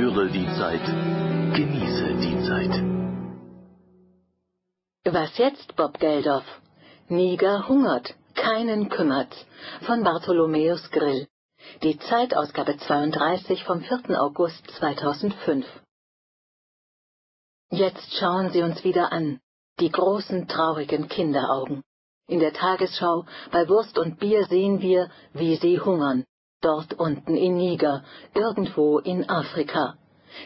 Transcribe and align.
Spüre 0.00 0.30
die 0.30 0.46
Zeit, 0.56 0.86
genieße 1.54 2.14
die 2.24 2.38
Zeit. 2.48 2.74
Was 5.04 5.36
jetzt, 5.36 5.76
Bob 5.76 5.98
Geldof? 6.00 6.44
Niger 7.08 7.68
hungert, 7.68 8.14
keinen 8.34 8.88
kümmert's. 8.88 9.36
Von 9.82 10.02
Bartholomäus 10.02 10.90
Grill. 10.90 11.28
Die 11.82 11.98
Zeitausgabe 11.98 12.78
32 12.78 13.62
vom 13.64 13.82
4. 13.82 14.18
August 14.18 14.66
2005. 14.78 15.66
Jetzt 17.70 18.16
schauen 18.16 18.48
sie 18.52 18.62
uns 18.62 18.82
wieder 18.82 19.12
an, 19.12 19.38
die 19.80 19.90
großen 19.90 20.48
traurigen 20.48 21.08
Kinderaugen. 21.08 21.82
In 22.26 22.40
der 22.40 22.54
Tagesschau 22.54 23.26
bei 23.52 23.68
Wurst 23.68 23.98
und 23.98 24.18
Bier 24.18 24.46
sehen 24.46 24.80
wir, 24.80 25.10
wie 25.34 25.56
sie 25.56 25.78
hungern, 25.78 26.24
dort 26.60 26.94
unten 26.94 27.36
in 27.36 27.56
Niger, 27.56 28.04
irgendwo 28.34 28.98
in 28.98 29.28
Afrika. 29.28 29.94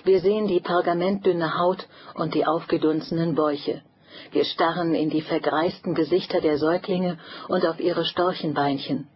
Wir 0.05 0.21
sehen 0.21 0.47
die 0.47 0.61
pergamentdünne 0.61 1.59
Haut 1.59 1.87
und 2.15 2.35
die 2.35 2.47
aufgedunsenen 2.47 3.35
Bäuche. 3.35 3.83
Wir 4.31 4.45
starren 4.45 4.95
in 4.95 5.11
die 5.11 5.23
vergreisten 5.23 5.95
Gesichter 5.95 6.41
der 6.41 6.59
Säuglinge 6.59 7.19
und 7.49 7.67
auf 7.67 7.81
ihre 7.81 8.05
Storchenbeinchen. 8.05 9.09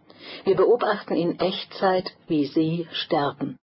Wir 0.43 0.55
beobachten 0.55 1.15
in 1.15 1.39
Echtzeit, 1.39 2.11
wie 2.27 2.45
sie 2.45 2.87
sterben. 2.91 3.57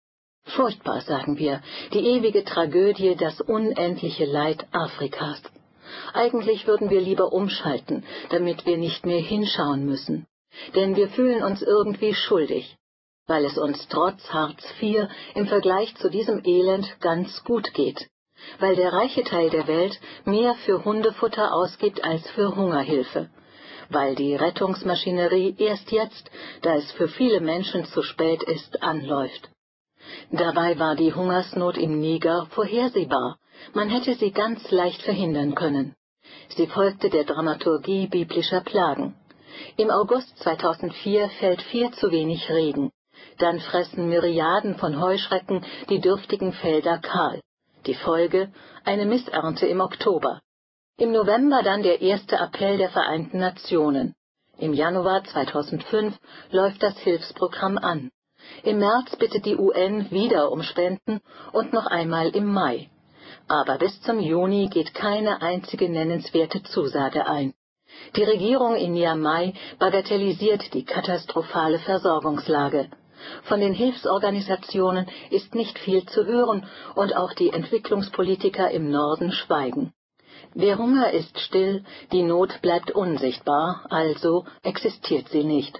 Furchtbar, 0.46 1.02
sagen 1.02 1.38
wir, 1.38 1.62
die 1.94 2.06
ewige 2.06 2.46
Tragödie, 2.46 3.16
das 3.16 3.42
unendliche 3.42 4.26
Leid 4.26 4.66
Afrikas. 4.72 5.42
Eigentlich 6.14 6.68
würden 6.68 6.90
wir 6.90 7.02
lieber 7.02 7.34
umschalten, 7.34 8.04
damit 8.30 8.66
wir 8.66 8.78
nicht 8.78 9.06
mehr 9.06 9.20
hinschauen 9.20 9.86
müssen. 9.86 10.26
Denn 10.74 10.96
wir 10.96 11.10
fühlen 11.10 11.44
uns 11.44 11.62
irgendwie 11.62 12.14
schuldig, 12.14 12.78
weil 13.28 13.46
es 13.46 13.58
uns 13.58 13.88
trotz 13.90 14.22
Hartz 14.32 14.64
IV 14.82 15.08
im 15.34 15.48
Vergleich 15.48 15.96
zu 15.96 16.10
diesem 16.10 16.44
Elend 16.46 16.86
ganz 17.02 17.44
gut 17.44 17.74
geht, 17.74 18.08
weil 18.60 18.76
der 18.76 18.94
reiche 18.94 19.24
Teil 19.24 19.50
der 19.50 19.68
Welt 19.68 20.00
mehr 20.26 20.56
für 20.66 20.86
Hundefutter 20.86 21.54
ausgibt 21.54 22.04
als 22.04 22.30
für 22.32 22.56
Hungerhilfe, 22.56 23.30
weil 23.90 24.16
die 24.16 24.36
Rettungsmaschinerie 24.36 25.56
erst 25.58 25.92
jetzt, 25.92 26.30
da 26.62 26.76
es 26.76 26.92
für 26.92 27.08
viele 27.08 27.40
Menschen 27.40 27.86
zu 27.86 28.04
spät 28.04 28.44
ist, 28.44 28.84
anläuft. 28.84 29.50
Dabei 30.32 30.78
war 30.78 30.96
die 30.96 31.14
Hungersnot 31.14 31.78
im 31.78 32.00
Niger 32.00 32.48
vorhersehbar, 32.52 33.40
man 33.74 33.90
hätte 33.90 34.14
sie 34.16 34.32
ganz 34.32 34.70
leicht 34.70 35.02
verhindern 35.02 35.56
können. 35.56 35.96
Sie 36.50 36.68
folgte 36.68 37.10
der 37.10 37.24
Dramaturgie 37.24 38.08
biblischer 38.08 38.62
Plagen. 38.62 39.16
Im 39.78 39.90
August 39.90 40.38
2004 40.40 41.30
fällt 41.40 41.62
viel 41.64 41.92
zu 41.92 42.12
wenig 42.12 42.50
Regen. 42.50 42.92
Dann 43.38 43.60
fressen 43.60 44.10
Myriaden 44.10 44.76
von 44.76 45.00
Heuschrecken 45.02 45.66
die 45.90 46.00
dürftigen 46.00 46.54
Felder 46.54 46.98
kahl. 47.00 47.42
Die 47.86 47.96
Folge 47.96 48.52
eine 48.84 49.06
Missernte 49.06 49.68
im 49.68 49.82
Oktober. 49.82 50.42
Im 50.98 51.12
November 51.12 51.62
dann 51.64 51.84
der 51.84 52.02
erste 52.02 52.38
Appell 52.38 52.78
der 52.78 52.90
Vereinten 52.90 53.40
Nationen. 53.40 54.16
Im 54.58 54.74
Januar 54.74 55.24
2005 55.26 56.18
läuft 56.52 56.82
das 56.82 56.98
Hilfsprogramm 57.00 57.78
an. 57.78 58.12
Im 58.64 58.80
März 58.80 59.16
bittet 59.18 59.46
die 59.46 59.58
UN 59.58 60.10
wieder 60.12 60.52
um 60.52 60.64
Spenden 60.64 61.20
und 61.52 61.74
noch 61.74 61.88
einmal 61.88 62.30
im 62.30 62.46
Mai. 62.46 62.90
Aber 63.48 63.78
bis 63.78 64.00
zum 64.02 64.20
Juni 64.20 64.70
geht 64.70 64.94
keine 64.94 65.42
einzige 65.42 65.90
nennenswerte 65.90 66.64
Zusage 66.64 67.28
ein. 67.28 67.54
Die 68.16 68.24
Regierung 68.24 68.76
in 68.76 68.94
Niamey 68.94 69.54
bagatellisiert 69.78 70.74
die 70.74 70.86
katastrophale 70.86 71.80
Versorgungslage. 71.80 72.90
Von 73.44 73.60
den 73.60 73.74
Hilfsorganisationen 73.74 75.08
ist 75.30 75.56
nicht 75.56 75.80
viel 75.80 76.06
zu 76.06 76.26
hören 76.26 76.66
und 76.96 77.16
auch 77.16 77.34
die 77.34 77.52
Entwicklungspolitiker 77.52 78.72
im 78.72 78.90
Norden 78.90 79.32
schweigen. 79.32 79.94
Der 80.54 80.78
Hunger 80.78 81.12
ist 81.12 81.40
still, 81.40 81.84
die 82.12 82.24
Not 82.24 82.62
bleibt 82.62 82.92
unsichtbar, 82.92 83.86
also 83.90 84.46
existiert 84.64 85.28
sie 85.30 85.44
nicht. 85.44 85.80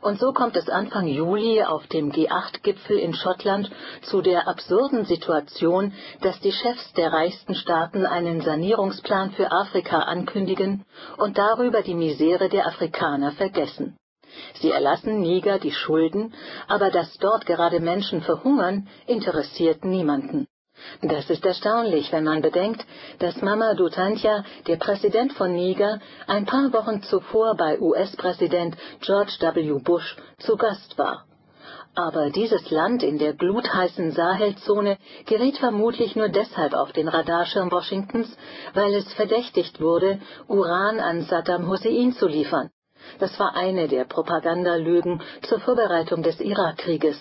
Und 0.00 0.18
so 0.18 0.32
kommt 0.32 0.56
es 0.56 0.68
Anfang 0.68 1.06
Juli 1.06 1.62
auf 1.62 1.86
dem 1.88 2.12
G8-Gipfel 2.12 2.98
in 2.98 3.14
Schottland 3.14 3.70
zu 4.02 4.22
der 4.22 4.46
absurden 4.48 5.04
Situation, 5.04 5.92
dass 6.20 6.38
die 6.40 6.52
Chefs 6.52 6.92
der 6.94 7.12
reichsten 7.12 7.54
Staaten 7.54 8.06
einen 8.06 8.40
Sanierungsplan 8.40 9.32
für 9.32 9.50
Afrika 9.50 10.00
ankündigen 10.00 10.84
und 11.18 11.38
darüber 11.38 11.82
die 11.82 11.94
Misere 11.94 12.48
der 12.48 12.66
Afrikaner 12.66 13.32
vergessen. 13.32 13.96
Sie 14.60 14.70
erlassen 14.70 15.20
Niger 15.20 15.58
die 15.58 15.72
Schulden, 15.72 16.34
aber 16.68 16.90
dass 16.90 17.16
dort 17.18 17.46
gerade 17.46 17.80
Menschen 17.80 18.22
verhungern, 18.22 18.88
interessiert 19.06 19.84
niemanden. 19.84 20.46
Das 21.02 21.30
ist 21.30 21.44
erstaunlich, 21.44 22.10
wenn 22.12 22.24
man 22.24 22.42
bedenkt, 22.42 22.84
dass 23.20 23.40
Mamadou 23.40 23.88
Tandja, 23.88 24.44
der 24.66 24.76
Präsident 24.76 25.32
von 25.34 25.52
Niger, 25.52 26.00
ein 26.26 26.46
paar 26.46 26.72
Wochen 26.72 27.02
zuvor 27.02 27.54
bei 27.56 27.80
US-Präsident 27.80 28.76
George 29.00 29.36
W. 29.40 29.78
Bush 29.80 30.16
zu 30.38 30.56
Gast 30.56 30.98
war. 30.98 31.24
Aber 31.94 32.30
dieses 32.30 32.70
Land 32.70 33.04
in 33.04 33.18
der 33.18 33.34
glutheißen 33.34 34.10
Sahelzone 34.10 34.98
geriet 35.26 35.58
vermutlich 35.58 36.16
nur 36.16 36.28
deshalb 36.28 36.74
auf 36.74 36.92
den 36.92 37.06
Radarschirm 37.06 37.70
Washingtons, 37.70 38.36
weil 38.72 38.94
es 38.94 39.12
verdächtigt 39.14 39.80
wurde, 39.80 40.20
Uran 40.48 40.98
an 40.98 41.22
Saddam 41.22 41.68
Hussein 41.68 42.12
zu 42.12 42.26
liefern. 42.26 42.70
Das 43.18 43.38
war 43.38 43.54
eine 43.54 43.88
der 43.88 44.04
Propagandalügen 44.04 45.22
zur 45.42 45.60
Vorbereitung 45.60 46.22
des 46.22 46.40
Irakkrieges. 46.40 47.16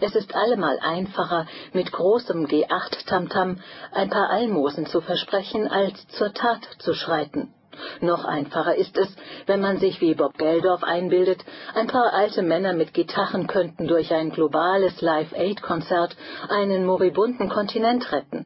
Es 0.00 0.14
ist 0.14 0.34
allemal 0.34 0.78
einfacher, 0.80 1.46
mit 1.72 1.92
großem 1.92 2.46
G8-Tamtam 2.46 3.58
ein 3.92 4.10
paar 4.10 4.30
Almosen 4.30 4.86
zu 4.86 5.00
versprechen, 5.00 5.68
als 5.68 6.06
zur 6.08 6.32
Tat 6.32 6.62
zu 6.78 6.94
schreiten. 6.94 7.52
Noch 8.00 8.24
einfacher 8.24 8.74
ist 8.74 8.96
es, 8.98 9.08
wenn 9.46 9.60
man 9.60 9.78
sich 9.78 10.00
wie 10.00 10.14
Bob 10.14 10.36
Geldorf 10.36 10.84
einbildet, 10.84 11.42
ein 11.74 11.86
paar 11.86 12.12
alte 12.12 12.42
Männer 12.42 12.74
mit 12.74 12.92
Gitarren 12.92 13.46
könnten 13.46 13.86
durch 13.86 14.12
ein 14.12 14.30
globales 14.30 15.00
Live-Aid-Konzert 15.00 16.16
einen 16.48 16.84
moribunden 16.84 17.48
Kontinent 17.48 18.12
retten. 18.12 18.44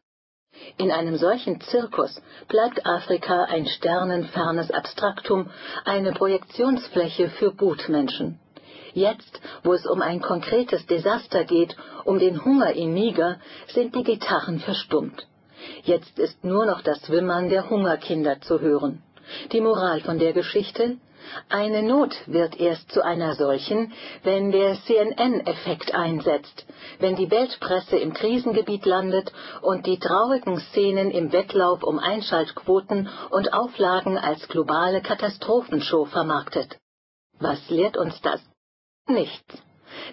In 0.79 0.91
einem 0.91 1.17
solchen 1.17 1.61
Zirkus 1.61 2.21
bleibt 2.49 2.85
Afrika 2.87 3.45
ein 3.45 3.67
sternenfernes 3.67 4.71
Abstraktum, 4.71 5.51
eine 5.85 6.13
Projektionsfläche 6.13 7.31
für 7.31 7.53
Gutmenschen. 7.53 8.39
Jetzt, 8.93 9.41
wo 9.63 9.75
es 9.75 9.87
um 9.87 10.01
ein 10.01 10.21
konkretes 10.21 10.87
Desaster 10.87 11.45
geht, 11.45 11.77
um 12.05 12.19
den 12.19 12.45
Hunger 12.45 12.73
in 12.73 12.95
Niger, 12.95 13.39
sind 13.69 13.95
die 13.95 14.05
Gitarren 14.05 14.59
verstummt. 14.59 15.27
Jetzt 15.85 16.19
ist 16.19 16.45
nur 16.45 16.67
noch 16.67 16.83
das 16.83 17.11
Wimmern 17.11 17.49
der 17.49 17.69
Hungerkinder 17.69 18.41
zu 18.41 18.61
hören. 18.61 19.03
Die 19.53 19.61
Moral 19.61 20.01
von 20.01 20.19
der 20.19 20.33
Geschichte? 20.33 20.97
Eine 21.49 21.83
Not 21.83 22.15
wird 22.27 22.59
erst 22.59 22.91
zu 22.91 23.05
einer 23.05 23.35
solchen, 23.35 23.93
wenn 24.23 24.53
der 24.53 24.75
CNN-Effekt 24.83 25.95
einsetzt, 25.95 26.67
wenn 26.99 27.17
die 27.17 27.31
Weltpresse 27.31 27.97
im 27.97 28.13
Krisengebiet 28.13 28.85
landet 28.87 29.33
und 29.63 29.87
die 29.87 29.99
traurigen 29.99 30.59
Szenen 30.59 31.11
im 31.11 31.33
Wettlauf 31.33 31.83
um 31.83 31.99
Einschaltquoten 31.99 33.09
und 33.31 33.53
Auflagen 33.53 34.19
als 34.19 34.49
globale 34.49 35.03
Katastrophenshow 35.03 36.05
vermarktet. 36.05 36.79
Was 37.39 37.69
lehrt 37.69 37.97
uns 37.97 38.21
das? 38.23 38.41
Nichts. 39.07 39.63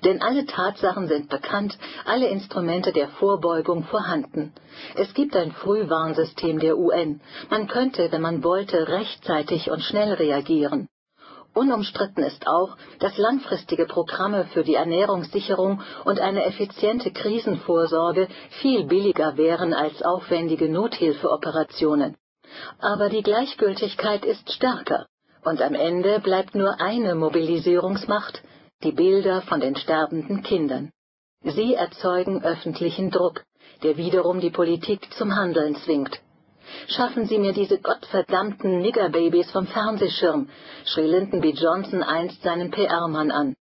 Denn 0.03 0.21
alle 0.21 0.45
Tatsachen 0.45 1.07
sind 1.07 1.29
bekannt, 1.29 1.77
alle 2.05 2.27
Instrumente 2.27 2.91
der 2.91 3.09
Vorbeugung 3.09 3.83
vorhanden. 3.85 4.53
Es 4.95 5.13
gibt 5.13 5.35
ein 5.35 5.51
Frühwarnsystem 5.51 6.59
der 6.59 6.77
UN. 6.77 7.21
Man 7.49 7.67
könnte, 7.67 8.11
wenn 8.11 8.21
man 8.21 8.43
wollte, 8.43 8.87
rechtzeitig 8.87 9.71
und 9.71 9.81
schnell 9.81 10.13
reagieren. 10.13 10.87
Unumstritten 11.53 12.23
ist 12.23 12.47
auch, 12.47 12.75
dass 12.99 13.17
langfristige 13.17 13.85
Programme 13.85 14.45
für 14.53 14.63
die 14.63 14.75
Ernährungssicherung 14.75 15.81
und 16.03 16.19
eine 16.19 16.45
effiziente 16.45 17.11
Krisenvorsorge 17.11 18.27
viel 18.61 18.85
billiger 18.85 19.37
wären 19.37 19.73
als 19.73 20.01
aufwendige 20.01 20.67
Nothilfeoperationen. 20.69 22.17
Aber 22.79 23.09
die 23.09 23.21
Gleichgültigkeit 23.21 24.25
ist 24.25 24.51
stärker, 24.51 25.05
und 25.43 25.61
am 25.61 25.75
Ende 25.75 26.19
bleibt 26.19 26.55
nur 26.55 26.79
eine 26.81 27.13
Mobilisierungsmacht, 27.15 28.41
die 28.83 28.91
Bilder 28.91 29.41
von 29.43 29.59
den 29.59 29.75
sterbenden 29.75 30.41
Kindern. 30.41 30.91
Sie 31.43 31.75
erzeugen 31.75 32.43
öffentlichen 32.43 33.11
Druck, 33.11 33.43
der 33.83 33.97
wiederum 33.97 34.39
die 34.39 34.49
Politik 34.49 35.13
zum 35.13 35.35
Handeln 35.35 35.75
zwingt. 35.75 36.19
Schaffen 36.87 37.25
Sie 37.27 37.39
mir 37.39 37.53
diese 37.53 37.79
gottverdammten 37.79 38.79
Niggerbabys 38.79 39.51
vom 39.51 39.67
Fernsehschirm, 39.67 40.49
schrie 40.85 41.07
Lyndon 41.07 41.41
B. 41.41 41.51
Johnson 41.51 42.03
einst 42.03 42.41
seinen 42.43 42.71
PR-Mann 42.71 43.31
an. 43.31 43.55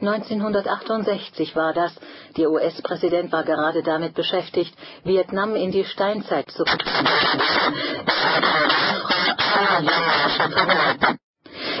1968 0.00 1.56
war 1.56 1.72
das, 1.72 1.92
der 2.36 2.50
US-Präsident 2.50 3.32
war 3.32 3.42
gerade 3.42 3.82
damit 3.82 4.14
beschäftigt, 4.14 4.74
Vietnam 5.02 5.56
in 5.56 5.72
die 5.72 5.84
Steinzeit 5.84 6.48
zu 6.50 6.64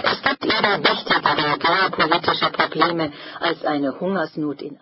Es 0.02 0.22
gibt 0.22 0.44
immer 0.44 0.78
wichtigere 0.82 1.58
geopolitische 1.58 2.50
Probleme 2.50 3.12
als 3.40 3.64
eine 3.64 4.00
Hungersnot 4.00 4.62
in 4.62 4.78